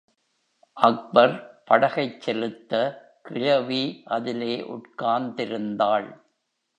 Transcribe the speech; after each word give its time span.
அக்பர் 0.77 1.61
படகைச் 1.69 2.21
செலுத்த, 2.21 2.71
கிழவி 3.21 4.01
அதிலே 4.05 4.65
உட்கார்ந்திருந்தாள். 4.69 6.09